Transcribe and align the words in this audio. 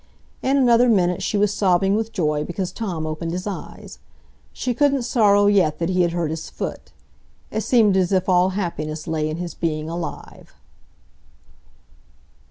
In 0.41 0.57
another 0.57 0.89
minute 0.89 1.21
she 1.21 1.37
was 1.37 1.53
sobbing 1.53 1.93
with 1.95 2.11
joy 2.11 2.43
because 2.43 2.71
Tom 2.71 3.05
opened 3.05 3.31
his 3.33 3.45
eyes. 3.45 3.99
She 4.51 4.73
couldn't 4.73 5.03
sorrow 5.03 5.45
yet 5.45 5.77
that 5.77 5.89
he 5.89 6.01
had 6.01 6.11
hurt 6.11 6.31
his 6.31 6.49
foot; 6.49 6.91
it 7.51 7.61
seemed 7.61 7.95
as 7.95 8.11
if 8.11 8.27
all 8.27 8.49
happiness 8.57 9.05
lay 9.05 9.29
in 9.29 9.37
his 9.37 9.53
being 9.53 9.91
alive. 9.91 10.55